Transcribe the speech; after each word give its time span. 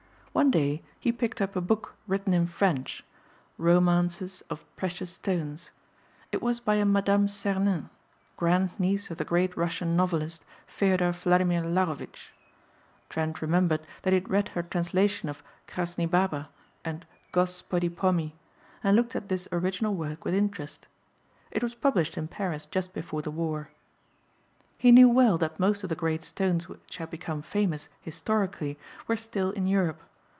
One 0.33 0.49
day 0.49 0.81
he 0.97 1.11
picked 1.11 1.41
up 1.41 1.57
a 1.57 1.61
book, 1.61 1.95
written 2.07 2.31
in 2.33 2.47
French, 2.47 3.03
"Romances 3.57 4.41
of 4.49 4.63
Precious 4.77 5.11
Stones." 5.11 5.71
It 6.31 6.41
was 6.41 6.61
by 6.61 6.75
a 6.75 6.85
Madame 6.85 7.27
Sernin, 7.27 7.89
grandniece 8.37 9.11
of 9.11 9.17
the 9.17 9.25
great 9.25 9.57
Russian 9.57 9.97
novelist 9.97 10.45
Feoder 10.65 11.11
Vladimir 11.11 11.63
Larrovitch. 11.65 12.31
Trent 13.09 13.41
remembered 13.41 13.81
that 14.03 14.11
he 14.11 14.15
had 14.15 14.29
read 14.29 14.49
her 14.55 14.63
translation 14.63 15.27
of 15.27 15.43
Crasny 15.67 16.09
Baba 16.09 16.47
and 16.85 17.05
Gospodi 17.33 17.89
Pomi, 17.93 18.33
and 18.81 18.95
looked 18.95 19.17
at 19.17 19.27
this 19.27 19.49
original 19.51 19.93
work 19.95 20.23
with 20.23 20.33
interest. 20.33 20.87
It 21.51 21.61
was 21.61 21.75
published 21.75 22.17
in 22.17 22.29
Paris 22.29 22.65
just 22.65 22.93
before 22.93 23.21
the 23.21 23.31
war. 23.31 23.67
He 24.77 24.93
knew 24.93 25.09
well 25.09 25.37
that 25.39 25.59
most 25.59 25.83
of 25.83 25.89
the 25.89 25.95
great 25.95 26.23
stones 26.23 26.69
which 26.69 26.95
had 26.97 27.11
became 27.11 27.41
famous 27.41 27.89
historically 27.99 28.79
were 29.09 29.17
still 29.17 29.51
in 29.51 29.67
Europe. 29.67 29.99